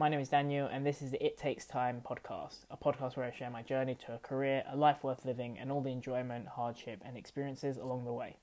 My 0.00 0.08
name 0.08 0.20
is 0.20 0.30
Danial, 0.30 0.74
and 0.74 0.86
this 0.86 1.02
is 1.02 1.10
the 1.10 1.22
It 1.22 1.36
Takes 1.36 1.66
Time 1.66 2.00
podcast, 2.02 2.60
a 2.70 2.76
podcast 2.78 3.18
where 3.18 3.26
I 3.26 3.36
share 3.36 3.50
my 3.50 3.60
journey 3.60 3.94
to 4.06 4.14
a 4.14 4.18
career, 4.18 4.64
a 4.66 4.74
life 4.74 5.04
worth 5.04 5.26
living, 5.26 5.58
and 5.58 5.70
all 5.70 5.82
the 5.82 5.90
enjoyment, 5.90 6.48
hardship, 6.48 7.02
and 7.04 7.18
experiences 7.18 7.76
along 7.76 8.06
the 8.06 8.12
way. 8.14 8.36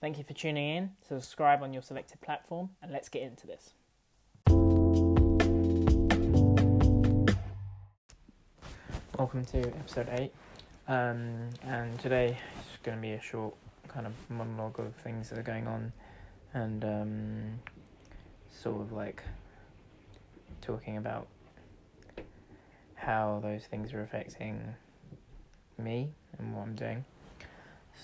Thank 0.00 0.16
you 0.16 0.24
for 0.24 0.32
tuning 0.32 0.66
in. 0.66 0.92
Subscribe 1.06 1.62
on 1.62 1.74
your 1.74 1.82
selected 1.82 2.22
platform, 2.22 2.70
and 2.80 2.90
let's 2.90 3.10
get 3.10 3.20
into 3.20 3.46
this. 3.46 3.74
Welcome 9.18 9.44
to 9.44 9.58
episode 9.58 10.08
8. 10.10 10.32
Um, 10.88 11.50
and 11.64 11.98
today 12.00 12.28
is 12.28 12.78
going 12.82 12.96
to 12.96 13.02
be 13.02 13.12
a 13.12 13.20
short 13.20 13.54
kind 13.88 14.06
of 14.06 14.14
monologue 14.30 14.80
of 14.80 14.94
things 14.94 15.28
that 15.28 15.38
are 15.38 15.42
going 15.42 15.66
on 15.66 15.92
and 16.54 16.82
um, 16.82 17.60
sort 18.50 18.80
of 18.80 18.92
like 18.92 19.22
talking 20.64 20.96
about 20.96 21.28
how 22.94 23.40
those 23.42 23.64
things 23.64 23.92
are 23.92 24.02
affecting 24.02 24.74
me 25.78 26.10
and 26.38 26.54
what 26.54 26.62
I'm 26.62 26.74
doing. 26.74 27.04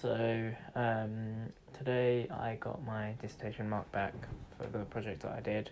So 0.00 0.52
um, 0.76 1.52
today 1.76 2.28
I 2.30 2.56
got 2.60 2.84
my 2.84 3.14
dissertation 3.20 3.68
mark 3.68 3.90
back 3.92 4.14
for 4.56 4.66
the 4.66 4.84
project 4.84 5.22
that 5.22 5.32
I 5.32 5.40
did, 5.40 5.70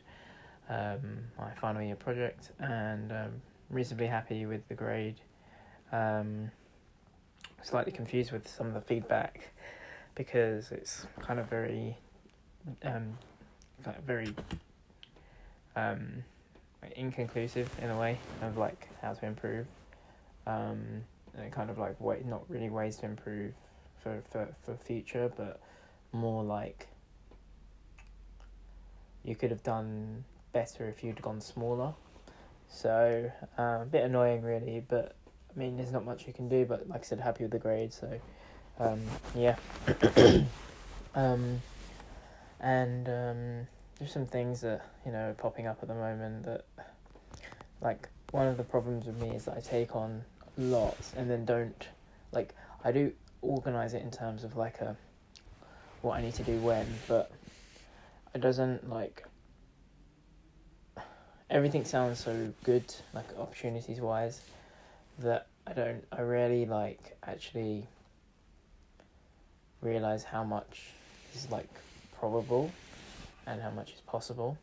um, 0.69 1.19
my 1.38 1.52
final 1.60 1.83
year 1.83 1.97
project, 1.97 2.51
and 2.59 3.12
um, 3.12 3.43
reasonably 3.71 4.07
happy 4.07 4.45
with 4.46 4.66
the 4.69 4.74
grade. 4.74 5.21
Um, 5.93 6.51
slightly 7.62 7.93
confused 7.93 8.33
with 8.33 8.49
some 8.49 8.66
of 8.66 8.74
the 8.74 8.80
feedback 8.80 9.52
because 10.15 10.73
it's 10.73 11.07
kind 11.21 11.38
of 11.38 11.49
very, 11.49 11.96
um, 12.83 13.16
very 14.05 14.35
um, 15.77 16.24
inconclusive 16.97 17.71
in 17.81 17.91
a 17.91 17.99
way 17.99 18.19
of 18.43 18.57
like 18.57 18.89
how 19.01 19.13
to 19.13 19.27
improve, 19.27 19.67
um, 20.47 21.05
and 21.37 21.52
kind 21.52 21.71
of 21.71 21.79
like 21.79 22.01
way 22.01 22.23
not 22.24 22.43
really 22.49 22.69
ways 22.69 22.97
to 22.99 23.07
improve 23.07 23.52
for 24.02 24.23
for 24.30 24.49
for 24.65 24.77
future, 24.77 25.33
but 25.37 25.61
more 26.13 26.43
like 26.45 26.89
you 29.24 29.35
could 29.35 29.51
have 29.51 29.63
done 29.63 30.24
better 30.52 30.89
if 30.89 31.02
you'd 31.05 31.23
gone 31.23 31.41
smaller. 31.41 31.95
So 32.69 33.30
uh, 33.59 33.80
a 33.83 33.87
bit 33.91 34.05
annoying, 34.05 34.43
really, 34.43 34.85
but 34.87 35.15
I 35.55 35.59
mean, 35.59 35.77
there's 35.77 35.93
not 35.93 36.05
much 36.05 36.27
you 36.27 36.33
can 36.33 36.49
do. 36.49 36.65
But 36.65 36.89
like 36.89 37.01
I 37.01 37.05
said, 37.05 37.21
happy 37.21 37.45
with 37.45 37.52
the 37.52 37.59
grade. 37.59 37.93
So 37.93 38.21
um, 38.79 39.02
yeah. 39.35 39.57
um, 41.15 41.61
and 42.61 43.09
um, 43.09 43.67
there's 43.98 44.12
some 44.12 44.26
things 44.26 44.60
that 44.62 44.85
you 45.07 45.12
know 45.12 45.30
are 45.30 45.35
popping 45.35 45.66
up 45.66 45.79
at 45.82 45.88
the 45.88 45.95
moment 45.95 46.45
that, 46.45 46.65
like, 47.80 48.09
one 48.30 48.46
of 48.46 48.57
the 48.57 48.65
problems 48.65 49.07
with 49.07 49.21
me 49.21 49.30
is 49.30 49.45
that 49.45 49.57
I 49.57 49.60
take 49.60 49.95
on 49.95 50.24
lots 50.59 51.12
and 51.16 51.30
then 51.30 51.45
don't 51.45 51.88
like 52.32 52.54
I 52.84 52.93
do 52.93 53.12
organize 53.40 53.95
it 53.95 54.02
in 54.02 54.10
terms 54.10 54.45
of 54.45 54.57
like 54.57 54.80
a 54.80 54.96
what 56.02 56.18
I 56.18 56.23
need 56.23 56.34
to 56.34 56.43
do 56.43 56.59
when, 56.59 56.87
but 57.07 57.30
it 58.34 58.40
doesn't 58.40 58.88
like 58.90 59.24
everything 61.51 61.84
sounds 61.84 62.18
so 62.18 62.52
good, 62.65 62.84
like 63.12 63.27
opportunities 63.38 64.00
wise, 64.00 64.41
that 65.19 65.47
I 65.66 65.75
don't 65.75 66.04
I 66.10 66.22
rarely 66.22 66.66
like 66.66 67.16
actually 67.25 67.87
realize 69.81 70.25
how 70.25 70.43
much 70.43 70.93
is 71.34 71.50
like 71.50 71.69
probable 72.19 72.71
and 73.47 73.60
how 73.60 73.71
much 73.71 73.93
is 73.93 74.00
possible. 74.00 74.56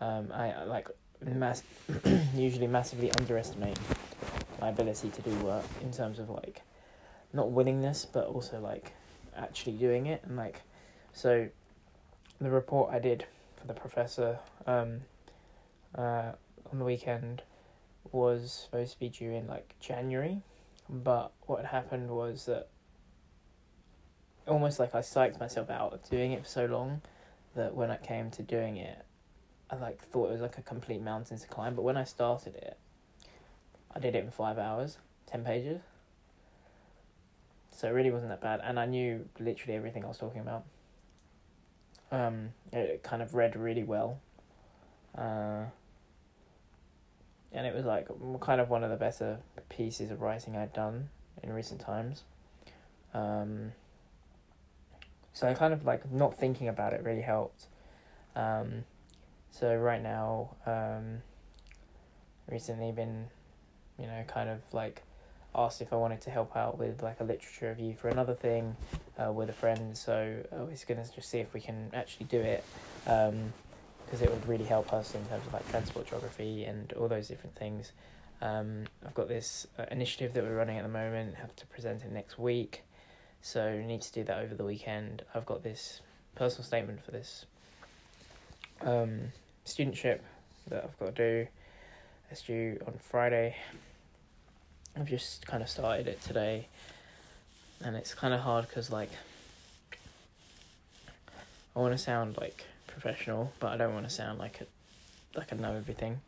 Um, 0.00 0.30
I 0.32 0.64
like 0.64 0.88
mass 1.24 1.62
usually 2.34 2.66
massively 2.66 3.10
underestimate 3.12 3.78
my 4.60 4.68
ability 4.68 5.10
to 5.10 5.22
do 5.22 5.34
work 5.38 5.64
in 5.82 5.90
terms 5.90 6.18
of 6.18 6.28
like 6.28 6.62
not 7.32 7.50
willingness 7.50 8.04
but 8.04 8.26
also 8.26 8.60
like 8.60 8.92
actually 9.36 9.72
doing 9.72 10.06
it 10.06 10.22
and 10.24 10.36
like 10.36 10.60
so 11.12 11.48
the 12.40 12.50
report 12.50 12.92
I 12.92 12.98
did 12.98 13.24
for 13.58 13.66
the 13.66 13.74
professor 13.74 14.38
um, 14.66 15.00
uh, 15.94 16.32
on 16.70 16.78
the 16.78 16.84
weekend 16.84 17.42
was 18.12 18.52
supposed 18.64 18.92
to 18.92 18.98
be 18.98 19.08
due 19.08 19.32
in 19.32 19.46
like 19.46 19.74
January, 19.80 20.42
but 20.88 21.32
what 21.42 21.64
happened 21.64 22.10
was 22.10 22.46
that 22.46 22.68
almost 24.46 24.78
like 24.78 24.94
I 24.94 25.00
psyched 25.00 25.40
myself 25.40 25.70
out 25.70 25.92
of 25.92 26.08
doing 26.08 26.32
it 26.32 26.42
for 26.42 26.48
so 26.48 26.66
long 26.66 27.02
that 27.56 27.74
when 27.74 27.90
it 27.90 28.02
came 28.02 28.30
to 28.32 28.42
doing 28.42 28.76
it, 28.76 29.04
I 29.70 29.76
like 29.76 30.00
thought 30.00 30.28
it 30.28 30.32
was 30.32 30.40
like 30.40 30.58
a 30.58 30.62
complete 30.62 31.02
mountain 31.02 31.38
to 31.38 31.46
climb. 31.48 31.74
But 31.74 31.82
when 31.82 31.96
I 31.96 32.04
started 32.04 32.54
it, 32.54 32.78
I 33.94 33.98
did 33.98 34.14
it 34.14 34.24
in 34.24 34.30
five 34.30 34.58
hours, 34.58 34.98
ten 35.26 35.44
pages. 35.44 35.80
So 37.72 37.88
it 37.88 37.90
really 37.90 38.10
wasn't 38.10 38.30
that 38.30 38.40
bad, 38.40 38.60
and 38.62 38.78
I 38.78 38.86
knew 38.86 39.28
literally 39.38 39.76
everything 39.76 40.04
I 40.04 40.08
was 40.08 40.18
talking 40.18 40.40
about. 40.40 40.64
Um, 42.10 42.50
it 42.72 43.02
kind 43.02 43.20
of 43.20 43.34
read 43.34 43.56
really 43.56 43.82
well. 43.82 44.20
Uh, 45.16 45.64
and 47.52 47.66
it 47.66 47.74
was 47.74 47.84
like 47.84 48.08
kind 48.40 48.60
of 48.60 48.70
one 48.70 48.84
of 48.84 48.90
the 48.90 48.96
better 48.96 49.38
pieces 49.68 50.10
of 50.10 50.20
writing 50.20 50.56
I'd 50.56 50.72
done 50.72 51.08
in 51.42 51.52
recent 51.52 51.80
times. 51.80 52.24
Um, 53.14 53.72
so 55.36 55.46
I 55.46 55.52
kind 55.52 55.74
of 55.74 55.84
like 55.84 56.10
not 56.10 56.38
thinking 56.38 56.68
about 56.68 56.94
it 56.94 57.04
really 57.04 57.20
helped. 57.20 57.66
Um, 58.34 58.84
so 59.50 59.76
right 59.76 60.02
now, 60.02 60.56
um, 60.64 61.18
recently 62.50 62.90
been, 62.90 63.26
you 63.98 64.06
know, 64.06 64.24
kind 64.26 64.48
of 64.48 64.60
like 64.72 65.02
asked 65.54 65.82
if 65.82 65.92
I 65.92 65.96
wanted 65.96 66.22
to 66.22 66.30
help 66.30 66.56
out 66.56 66.78
with 66.78 67.02
like 67.02 67.20
a 67.20 67.24
literature 67.24 67.68
review 67.68 67.94
for 67.94 68.08
another 68.08 68.32
thing 68.32 68.74
uh, 69.18 69.30
with 69.30 69.50
a 69.50 69.52
friend. 69.52 69.94
So 69.94 70.42
I 70.50 70.62
was 70.62 70.84
gonna 70.84 71.04
just 71.14 71.28
see 71.28 71.40
if 71.40 71.52
we 71.52 71.60
can 71.60 71.90
actually 71.92 72.26
do 72.26 72.40
it. 72.40 72.64
Um, 73.06 73.52
because 74.06 74.22
it 74.22 74.30
would 74.30 74.46
really 74.46 74.64
help 74.64 74.92
us 74.92 75.16
in 75.16 75.24
terms 75.26 75.44
of 75.46 75.52
like 75.52 75.68
transport 75.68 76.06
geography 76.06 76.64
and 76.64 76.92
all 76.92 77.08
those 77.08 77.26
different 77.26 77.56
things. 77.56 77.90
Um, 78.40 78.84
I've 79.04 79.14
got 79.14 79.26
this 79.26 79.66
uh, 79.80 79.84
initiative 79.90 80.32
that 80.34 80.44
we're 80.44 80.54
running 80.54 80.78
at 80.78 80.84
the 80.84 80.88
moment, 80.88 81.34
have 81.34 81.56
to 81.56 81.66
present 81.66 82.04
it 82.04 82.12
next 82.12 82.38
week, 82.38 82.84
so 83.42 83.78
need 83.78 84.02
to 84.02 84.12
do 84.12 84.24
that 84.24 84.38
over 84.38 84.54
the 84.54 84.64
weekend. 84.64 85.22
I've 85.34 85.46
got 85.46 85.62
this 85.62 86.00
personal 86.34 86.64
statement 86.64 87.04
for 87.04 87.10
this 87.10 87.46
um, 88.82 89.32
studentship 89.64 90.20
that 90.68 90.84
I've 90.84 90.98
got 90.98 91.14
to 91.16 91.44
do. 91.44 91.48
It's 92.30 92.42
due 92.42 92.78
on 92.86 92.94
Friday. 92.98 93.56
I've 94.96 95.08
just 95.08 95.46
kind 95.46 95.62
of 95.62 95.68
started 95.68 96.08
it 96.08 96.20
today, 96.22 96.68
and 97.84 97.94
it's 97.94 98.14
kind 98.14 98.34
of 98.34 98.40
hard 98.40 98.66
because 98.66 98.90
like 98.90 99.10
I 101.74 101.78
want 101.78 101.92
to 101.92 101.98
sound 101.98 102.36
like 102.38 102.64
professional, 102.86 103.52
but 103.60 103.68
I 103.72 103.76
don't 103.76 103.92
want 103.92 104.08
to 104.08 104.14
sound 104.14 104.38
like 104.38 104.60
a 104.62 104.66
like 105.38 105.52
I 105.52 105.56
know 105.56 105.74
everything. 105.74 106.20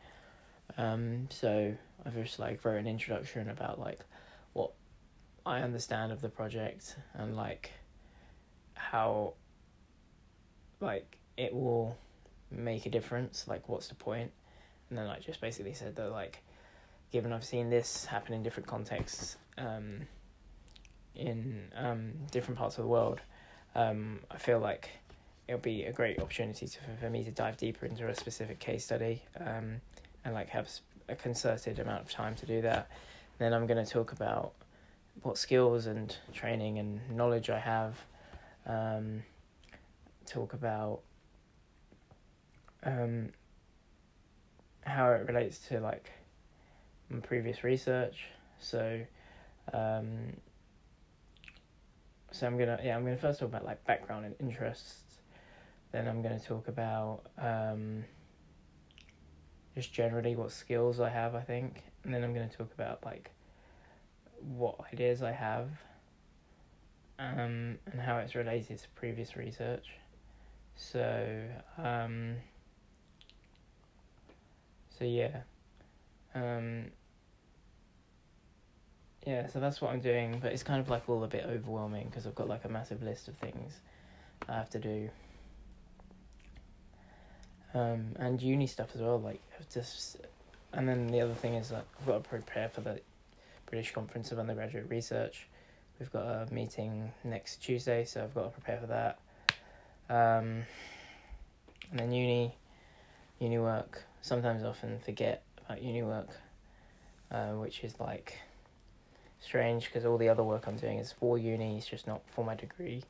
Um, 0.76 1.28
so 1.30 1.74
I've 2.04 2.14
just 2.14 2.38
like 2.38 2.64
wrote 2.64 2.76
an 2.76 2.86
introduction 2.86 3.48
about 3.48 3.80
like 3.80 4.00
I 5.48 5.62
understand 5.62 6.12
of 6.12 6.20
the 6.20 6.28
project 6.28 6.94
and 7.14 7.34
like 7.34 7.72
how 8.74 9.32
like 10.80 11.16
it 11.38 11.54
will 11.54 11.96
make 12.50 12.84
a 12.84 12.90
difference. 12.90 13.48
Like 13.48 13.66
what's 13.68 13.88
the 13.88 13.94
point? 13.94 14.30
And 14.90 14.98
then 14.98 15.06
I 15.06 15.18
just 15.20 15.40
basically 15.40 15.72
said 15.72 15.96
that 15.96 16.10
like 16.10 16.42
given 17.10 17.32
I've 17.32 17.44
seen 17.44 17.70
this 17.70 18.04
happen 18.04 18.34
in 18.34 18.42
different 18.42 18.66
contexts 18.66 19.38
um, 19.56 20.02
in 21.14 21.62
um, 21.74 22.12
different 22.30 22.58
parts 22.58 22.76
of 22.76 22.84
the 22.84 22.88
world, 22.88 23.20
um, 23.74 24.20
I 24.30 24.36
feel 24.36 24.58
like 24.58 24.90
it'll 25.46 25.60
be 25.60 25.84
a 25.84 25.92
great 25.92 26.20
opportunity 26.20 26.66
to, 26.66 26.78
for 27.00 27.08
me 27.08 27.24
to 27.24 27.30
dive 27.30 27.56
deeper 27.56 27.86
into 27.86 28.06
a 28.06 28.14
specific 28.14 28.58
case 28.58 28.84
study 28.84 29.22
um, 29.40 29.80
and 30.26 30.34
like 30.34 30.50
have 30.50 30.68
a 31.08 31.16
concerted 31.16 31.78
amount 31.78 32.02
of 32.02 32.10
time 32.10 32.34
to 32.34 32.44
do 32.44 32.60
that. 32.60 32.90
Then 33.38 33.54
I'm 33.54 33.66
going 33.66 33.82
to 33.82 33.90
talk 33.90 34.12
about 34.12 34.52
what 35.22 35.38
skills 35.38 35.86
and 35.86 36.16
training 36.32 36.78
and 36.78 37.00
knowledge 37.10 37.50
I 37.50 37.58
have. 37.58 37.96
Um, 38.66 39.22
talk 40.26 40.52
about 40.52 41.00
um, 42.82 43.30
how 44.82 45.10
it 45.10 45.26
relates 45.26 45.58
to 45.68 45.80
like 45.80 46.10
my 47.08 47.20
previous 47.20 47.64
research. 47.64 48.26
So, 48.58 49.00
um, 49.72 50.36
so 52.30 52.46
I'm 52.46 52.58
gonna 52.58 52.78
yeah 52.82 52.96
I'm 52.96 53.04
gonna 53.04 53.16
first 53.16 53.40
talk 53.40 53.48
about 53.48 53.64
like 53.64 53.84
background 53.86 54.26
and 54.26 54.34
interests 54.38 55.08
then 55.92 56.06
I'm 56.06 56.22
to 56.38 56.44
talk 56.44 56.68
about 56.68 57.22
um, 57.38 58.04
just 59.74 59.92
generally 59.92 60.36
what 60.36 60.52
skills 60.52 61.00
I 61.00 61.08
have, 61.08 61.34
I 61.34 61.40
think. 61.40 61.82
And 62.04 62.12
then 62.12 62.24
I'm 62.24 62.34
to 62.48 62.56
talk 62.56 62.72
about 62.74 63.04
like 63.04 63.30
what 64.42 64.76
ideas 64.92 65.22
I 65.22 65.32
have 65.32 65.68
um, 67.18 67.78
and 67.90 68.00
how 68.00 68.18
it's 68.18 68.34
related 68.34 68.78
to 68.78 68.88
previous 68.94 69.36
research. 69.36 69.86
So, 70.76 71.42
um, 71.76 72.36
so 74.96 75.04
yeah, 75.04 75.38
um, 76.34 76.86
yeah. 79.26 79.48
So 79.48 79.58
that's 79.58 79.80
what 79.80 79.92
I'm 79.92 80.00
doing, 80.00 80.38
but 80.40 80.52
it's 80.52 80.62
kind 80.62 80.80
of 80.80 80.88
like 80.88 81.08
all 81.08 81.24
a 81.24 81.28
bit 81.28 81.44
overwhelming 81.44 82.06
because 82.08 82.26
I've 82.26 82.36
got 82.36 82.48
like 82.48 82.64
a 82.64 82.68
massive 82.68 83.02
list 83.02 83.28
of 83.28 83.36
things 83.36 83.74
I 84.48 84.54
have 84.54 84.70
to 84.70 84.78
do. 84.78 85.10
Um, 87.74 88.12
and 88.16 88.40
uni 88.40 88.66
stuff 88.66 88.90
as 88.94 89.00
well, 89.00 89.20
like 89.20 89.42
I've 89.58 89.68
just, 89.68 90.16
and 90.72 90.88
then 90.88 91.08
the 91.08 91.20
other 91.20 91.34
thing 91.34 91.54
is 91.54 91.68
that 91.68 91.84
I've 92.00 92.06
got 92.06 92.24
to 92.24 92.28
prepare 92.28 92.68
for 92.68 92.80
the 92.80 93.00
British 93.68 93.92
Conference 93.92 94.32
of 94.32 94.38
Undergraduate 94.38 94.88
Research. 94.88 95.46
We've 95.98 96.12
got 96.12 96.24
a 96.24 96.52
meeting 96.52 97.12
next 97.24 97.56
Tuesday, 97.56 98.04
so 98.04 98.22
I've 98.22 98.34
got 98.34 98.44
to 98.44 98.50
prepare 98.50 98.78
for 98.78 98.86
that. 98.86 99.18
Um, 100.08 100.62
and 101.90 102.00
then 102.00 102.12
uni, 102.12 102.54
uni 103.38 103.58
work. 103.58 104.04
Sometimes 104.22 104.64
often 104.64 104.98
forget 105.00 105.42
about 105.64 105.82
uni 105.82 106.02
work, 106.02 106.28
uh, 107.30 107.50
which 107.52 107.84
is 107.84 107.98
like 108.00 108.38
strange 109.40 109.86
because 109.86 110.04
all 110.04 110.18
the 110.18 110.28
other 110.28 110.42
work 110.42 110.66
I'm 110.66 110.76
doing 110.76 110.98
is 110.98 111.12
for 111.12 111.38
uni, 111.38 111.76
it's 111.76 111.86
just 111.86 112.06
not 112.06 112.22
for 112.34 112.44
my 112.44 112.54
degree. 112.54 113.02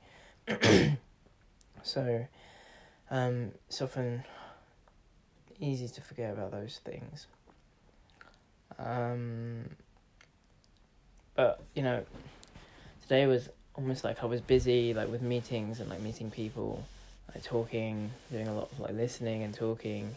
so 1.82 2.26
um, 3.10 3.52
it's 3.68 3.80
often 3.80 4.24
easy 5.60 5.88
to 5.88 6.00
forget 6.00 6.32
about 6.32 6.50
those 6.50 6.80
things. 6.84 7.26
Um, 8.78 9.64
but 11.38 11.60
you 11.72 11.84
know, 11.84 12.04
today 13.02 13.28
was 13.28 13.48
almost 13.76 14.02
like 14.02 14.24
I 14.24 14.26
was 14.26 14.40
busy, 14.40 14.92
like 14.92 15.08
with 15.08 15.22
meetings 15.22 15.78
and 15.78 15.88
like 15.88 16.00
meeting 16.00 16.32
people, 16.32 16.84
like 17.32 17.44
talking, 17.44 18.10
doing 18.32 18.48
a 18.48 18.52
lot 18.52 18.68
of 18.72 18.80
like 18.80 18.94
listening 18.94 19.44
and 19.44 19.54
talking, 19.54 20.16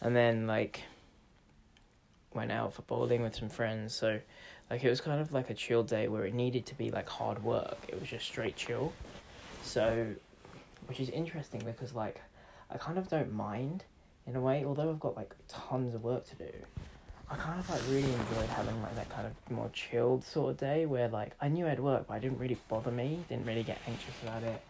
and 0.00 0.16
then 0.16 0.48
like 0.48 0.82
went 2.34 2.50
out 2.50 2.74
for 2.74 2.82
bowling 2.82 3.22
with 3.22 3.36
some 3.36 3.48
friends. 3.48 3.94
So 3.94 4.18
like 4.68 4.82
it 4.82 4.90
was 4.90 5.00
kind 5.00 5.20
of 5.20 5.32
like 5.32 5.48
a 5.48 5.54
chill 5.54 5.84
day 5.84 6.08
where 6.08 6.26
it 6.26 6.34
needed 6.34 6.66
to 6.66 6.74
be 6.74 6.90
like 6.90 7.08
hard 7.08 7.44
work. 7.44 7.78
It 7.86 8.00
was 8.00 8.08
just 8.08 8.26
straight 8.26 8.56
chill. 8.56 8.92
So, 9.62 10.08
which 10.86 10.98
is 10.98 11.08
interesting 11.10 11.62
because 11.64 11.94
like 11.94 12.20
I 12.68 12.78
kind 12.78 12.98
of 12.98 13.08
don't 13.08 13.32
mind 13.32 13.84
in 14.26 14.34
a 14.34 14.40
way, 14.40 14.64
although 14.64 14.90
I've 14.90 14.98
got 14.98 15.14
like 15.14 15.36
tons 15.46 15.94
of 15.94 16.02
work 16.02 16.28
to 16.30 16.34
do. 16.34 16.50
I 17.30 17.36
kind 17.36 17.60
of 17.60 17.68
like 17.68 17.82
really 17.90 18.12
enjoyed 18.12 18.48
having 18.48 18.80
like 18.82 18.94
that 18.96 19.10
kind 19.10 19.26
of 19.26 19.50
more 19.50 19.68
chilled 19.74 20.24
sort 20.24 20.50
of 20.52 20.56
day 20.56 20.86
where 20.86 21.08
like 21.08 21.32
I 21.40 21.48
knew 21.48 21.66
I 21.66 21.70
had 21.70 21.80
work, 21.80 22.06
but 22.08 22.14
I 22.14 22.18
didn't 22.18 22.38
really 22.38 22.58
bother 22.68 22.90
me, 22.90 23.22
didn't 23.28 23.46
really 23.46 23.62
get 23.62 23.78
anxious 23.86 24.14
about 24.22 24.42
it. 24.42 24.62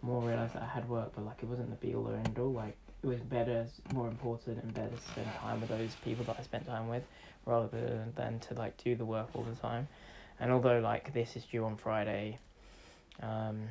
More 0.00 0.22
realized 0.22 0.54
that 0.54 0.62
I 0.62 0.66
had 0.66 0.88
work, 0.88 1.12
but 1.16 1.24
like 1.24 1.38
it 1.42 1.46
wasn't 1.46 1.70
the 1.70 1.86
be 1.86 1.94
all 1.94 2.06
or 2.06 2.14
end 2.14 2.38
all. 2.38 2.52
Like 2.52 2.76
it 3.02 3.06
was 3.06 3.18
better, 3.20 3.66
more 3.92 4.06
important, 4.06 4.62
and 4.62 4.72
better 4.72 4.90
to 4.90 5.02
spend 5.12 5.26
time 5.40 5.60
with 5.60 5.70
those 5.70 5.96
people 6.04 6.24
that 6.26 6.36
I 6.38 6.42
spent 6.44 6.66
time 6.66 6.88
with, 6.88 7.02
rather 7.46 8.06
than 8.14 8.38
to 8.40 8.54
like 8.54 8.76
do 8.82 8.94
the 8.94 9.04
work 9.04 9.28
all 9.34 9.42
the 9.42 9.56
time. 9.56 9.88
And 10.38 10.52
although 10.52 10.78
like 10.78 11.12
this 11.14 11.34
is 11.34 11.44
due 11.44 11.64
on 11.64 11.76
Friday, 11.76 12.38
um, 13.22 13.62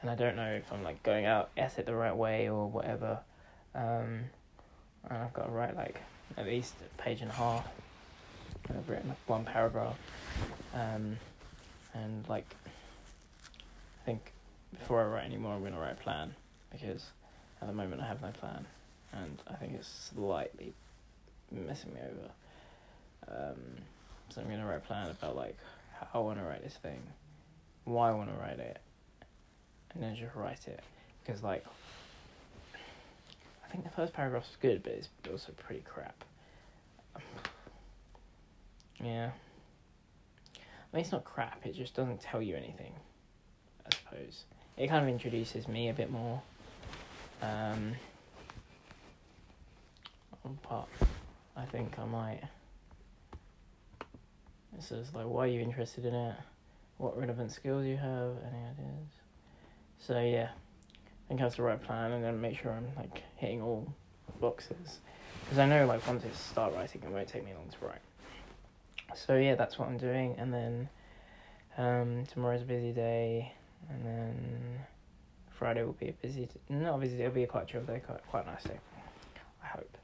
and 0.00 0.10
I 0.10 0.14
don't 0.14 0.36
know 0.36 0.52
if 0.54 0.72
I'm 0.72 0.82
like 0.82 1.02
going 1.02 1.26
out 1.26 1.50
at 1.58 1.78
it 1.78 1.84
the 1.84 1.94
right 1.94 2.16
way 2.16 2.48
or 2.48 2.70
whatever. 2.70 3.18
Um, 3.74 4.24
and 5.08 5.18
I've 5.18 5.32
got 5.34 5.46
to 5.46 5.50
write 5.50 5.76
like 5.76 6.00
at 6.36 6.46
least 6.46 6.74
a 6.80 7.02
page 7.02 7.20
and 7.20 7.30
a 7.30 7.34
half. 7.34 7.66
I've 8.68 8.88
written 8.88 9.14
one 9.26 9.44
paragraph, 9.44 9.96
um, 10.74 11.18
and 11.94 12.28
like 12.28 12.46
I 14.02 14.04
think 14.06 14.32
before 14.78 15.02
I 15.02 15.06
write 15.06 15.24
any 15.24 15.36
more, 15.36 15.54
I'm 15.54 15.62
gonna 15.62 15.80
write 15.80 15.92
a 15.92 16.02
plan 16.02 16.34
because 16.70 17.10
at 17.60 17.68
the 17.68 17.74
moment 17.74 18.00
I 18.00 18.06
have 18.06 18.22
no 18.22 18.30
plan, 18.30 18.64
and 19.12 19.42
I 19.48 19.54
think 19.54 19.74
it's 19.74 20.10
slightly 20.14 20.72
messing 21.50 21.92
me 21.92 22.00
over. 22.00 23.50
Um, 23.52 23.60
so 24.30 24.40
I'm 24.40 24.48
gonna 24.48 24.66
write 24.66 24.78
a 24.78 24.80
plan 24.80 25.10
about 25.10 25.36
like 25.36 25.56
how 25.98 26.20
I 26.20 26.22
want 26.22 26.38
to 26.38 26.44
write 26.44 26.62
this 26.62 26.74
thing, 26.74 27.02
why 27.84 28.08
I 28.08 28.12
want 28.12 28.32
to 28.32 28.40
write 28.40 28.58
it, 28.58 28.78
and 29.94 30.02
then 30.02 30.16
just 30.16 30.34
write 30.34 30.66
it 30.66 30.80
because 31.24 31.42
like 31.42 31.64
think 33.72 33.84
the 33.84 33.90
first 33.90 34.12
paragraph's 34.12 34.56
good, 34.60 34.82
but 34.82 34.92
it's 34.92 35.08
also 35.30 35.52
pretty 35.52 35.82
crap. 35.82 36.24
Yeah. 39.02 39.30
I 40.56 40.96
mean, 40.96 41.02
it's 41.02 41.10
not 41.10 41.24
crap, 41.24 41.64
it 41.64 41.74
just 41.74 41.94
doesn't 41.94 42.20
tell 42.20 42.42
you 42.42 42.54
anything, 42.54 42.92
I 43.86 43.96
suppose. 43.96 44.44
It 44.76 44.88
kind 44.88 45.02
of 45.02 45.08
introduces 45.08 45.66
me 45.68 45.88
a 45.88 45.94
bit 45.94 46.10
more. 46.10 46.42
Um, 47.40 47.94
but 50.68 50.86
I 51.56 51.64
think 51.64 51.98
I 51.98 52.04
might. 52.04 52.40
It 54.76 54.82
says, 54.82 55.14
like, 55.14 55.26
why 55.26 55.44
are 55.44 55.48
you 55.48 55.60
interested 55.60 56.04
in 56.04 56.14
it? 56.14 56.36
What 56.98 57.18
relevant 57.18 57.52
skills 57.52 57.86
you 57.86 57.96
have? 57.96 58.36
Any 58.46 58.64
ideas? 58.64 59.08
So, 59.98 60.20
yeah 60.20 60.50
think 61.32 61.40
have 61.40 61.54
to 61.54 61.62
write 61.62 61.82
plan 61.82 62.12
and 62.12 62.22
then 62.22 62.38
make 62.38 62.58
sure 62.58 62.72
I'm 62.72 62.88
like 62.94 63.22
hitting 63.36 63.62
all 63.62 63.88
boxes. 64.38 64.98
Because 65.44 65.58
I 65.58 65.66
know 65.66 65.86
like 65.86 66.06
once 66.06 66.24
I 66.24 66.36
start 66.36 66.74
writing, 66.74 67.02
it 67.02 67.08
won't 67.08 67.26
take 67.26 67.42
me 67.44 67.54
long 67.54 67.68
to 67.70 67.86
write. 67.86 68.02
So 69.14 69.36
yeah, 69.36 69.54
that's 69.54 69.78
what 69.78 69.88
I'm 69.88 69.96
doing, 69.96 70.36
and 70.38 70.52
then 70.52 70.88
um, 71.78 72.24
tomorrow's 72.26 72.62
a 72.62 72.64
busy 72.64 72.92
day, 72.92 73.52
and 73.90 74.04
then 74.04 74.78
Friday 75.50 75.82
will 75.84 75.92
be 75.92 76.08
a 76.08 76.12
busy, 76.12 76.46
t- 76.46 76.60
not 76.68 77.00
busy 77.00 77.16
day, 77.16 77.24
it'll 77.24 77.34
be 77.34 77.44
a 77.44 77.46
quite 77.46 77.66
chill 77.66 77.82
day, 77.82 78.00
quite 78.04 78.26
quite 78.26 78.46
nice 78.46 78.64
day. 78.64 78.78
I 79.62 79.66
hope. 79.66 79.96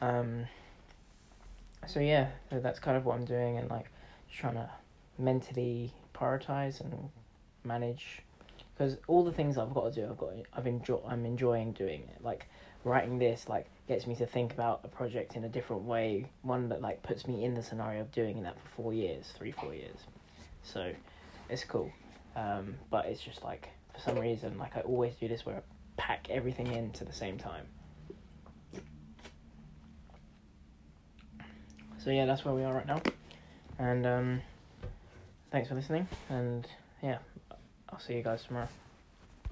Um, 0.00 0.46
so 1.86 2.00
yeah, 2.00 2.28
so 2.50 2.60
that's 2.60 2.78
kind 2.78 2.96
of 2.96 3.04
what 3.04 3.16
I'm 3.16 3.24
doing, 3.24 3.58
and 3.58 3.70
like 3.70 3.86
trying 4.30 4.54
to 4.54 4.70
mentally 5.18 5.92
prioritize 6.14 6.80
and 6.80 7.10
manage 7.64 8.22
because 8.78 8.96
all 9.08 9.24
the 9.24 9.32
things 9.32 9.58
I've 9.58 9.74
got 9.74 9.92
to 9.92 10.00
do, 10.00 10.08
I've 10.08 10.16
got, 10.16 10.34
I've 10.52 10.66
enjoy, 10.68 11.00
I'm 11.06 11.26
enjoying 11.26 11.72
doing 11.72 12.02
it. 12.14 12.22
Like 12.22 12.46
writing 12.84 13.18
this, 13.18 13.48
like 13.48 13.66
gets 13.88 14.06
me 14.06 14.14
to 14.16 14.26
think 14.26 14.52
about 14.52 14.82
a 14.84 14.88
project 14.88 15.34
in 15.34 15.42
a 15.42 15.48
different 15.48 15.82
way. 15.82 16.30
One 16.42 16.68
that 16.68 16.80
like 16.80 17.02
puts 17.02 17.26
me 17.26 17.44
in 17.44 17.54
the 17.54 17.62
scenario 17.62 18.02
of 18.02 18.12
doing 18.12 18.44
that 18.44 18.54
for 18.60 18.68
four 18.68 18.94
years, 18.94 19.32
three, 19.36 19.50
four 19.50 19.74
years. 19.74 19.98
So, 20.62 20.92
it's 21.48 21.64
cool. 21.64 21.90
Um, 22.36 22.76
but 22.88 23.06
it's 23.06 23.20
just 23.20 23.42
like 23.42 23.68
for 23.92 24.00
some 24.00 24.16
reason, 24.16 24.56
like 24.58 24.76
I 24.76 24.80
always 24.80 25.14
do 25.16 25.26
this 25.26 25.44
where 25.44 25.56
I 25.56 25.60
pack 25.96 26.28
everything 26.30 26.68
into 26.68 27.04
the 27.04 27.12
same 27.12 27.36
time. 27.36 27.66
So 31.98 32.10
yeah, 32.10 32.26
that's 32.26 32.44
where 32.44 32.54
we 32.54 32.62
are 32.62 32.72
right 32.72 32.86
now. 32.86 33.02
And 33.80 34.06
um, 34.06 34.42
thanks 35.50 35.68
for 35.68 35.74
listening. 35.74 36.06
And 36.28 36.64
yeah. 37.02 37.18
I'll 37.90 38.00
see 38.00 38.14
you 38.14 38.22
guys 38.22 38.42
tomorrow. 38.44 38.68